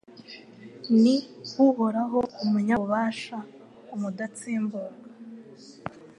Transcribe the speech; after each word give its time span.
Ni 1.01 1.15
Uhoraho 1.69 2.19
Umunyabubasha 2.43 3.37
Umudatsimburwa 3.93 4.99